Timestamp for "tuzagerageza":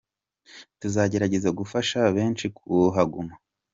0.79-1.49